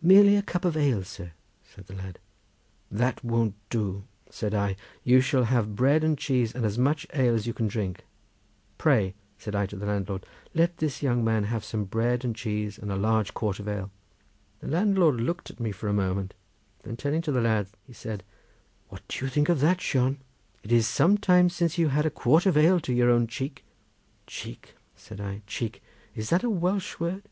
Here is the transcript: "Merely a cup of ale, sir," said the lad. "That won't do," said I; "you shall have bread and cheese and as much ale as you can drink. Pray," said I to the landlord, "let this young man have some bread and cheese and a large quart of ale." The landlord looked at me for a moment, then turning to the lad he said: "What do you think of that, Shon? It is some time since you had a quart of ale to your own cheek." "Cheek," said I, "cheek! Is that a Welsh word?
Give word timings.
"Merely 0.00 0.36
a 0.36 0.42
cup 0.42 0.64
of 0.64 0.74
ale, 0.74 1.04
sir," 1.04 1.32
said 1.64 1.86
the 1.86 1.94
lad. 1.94 2.18
"That 2.90 3.22
won't 3.22 3.54
do," 3.68 4.04
said 4.30 4.54
I; 4.54 4.74
"you 5.04 5.20
shall 5.20 5.44
have 5.44 5.76
bread 5.76 6.02
and 6.02 6.16
cheese 6.16 6.54
and 6.54 6.64
as 6.64 6.78
much 6.78 7.06
ale 7.12 7.34
as 7.34 7.46
you 7.46 7.52
can 7.52 7.68
drink. 7.68 8.06
Pray," 8.78 9.12
said 9.36 9.54
I 9.54 9.66
to 9.66 9.76
the 9.76 9.84
landlord, 9.84 10.24
"let 10.54 10.78
this 10.78 11.02
young 11.02 11.22
man 11.22 11.44
have 11.44 11.62
some 11.62 11.84
bread 11.84 12.24
and 12.24 12.34
cheese 12.34 12.78
and 12.78 12.90
a 12.90 12.96
large 12.96 13.34
quart 13.34 13.60
of 13.60 13.68
ale." 13.68 13.90
The 14.60 14.68
landlord 14.68 15.16
looked 15.16 15.50
at 15.50 15.60
me 15.60 15.72
for 15.72 15.88
a 15.88 15.92
moment, 15.92 16.32
then 16.84 16.96
turning 16.96 17.20
to 17.20 17.30
the 17.32 17.42
lad 17.42 17.66
he 17.86 17.92
said: 17.92 18.24
"What 18.88 19.06
do 19.08 19.22
you 19.26 19.30
think 19.30 19.50
of 19.50 19.60
that, 19.60 19.82
Shon? 19.82 20.20
It 20.62 20.72
is 20.72 20.88
some 20.88 21.18
time 21.18 21.50
since 21.50 21.76
you 21.76 21.88
had 21.88 22.06
a 22.06 22.10
quart 22.10 22.46
of 22.46 22.56
ale 22.56 22.80
to 22.80 22.94
your 22.94 23.10
own 23.10 23.26
cheek." 23.26 23.66
"Cheek," 24.26 24.74
said 24.96 25.20
I, 25.20 25.42
"cheek! 25.46 25.82
Is 26.14 26.30
that 26.30 26.44
a 26.44 26.48
Welsh 26.48 26.98
word? 26.98 27.24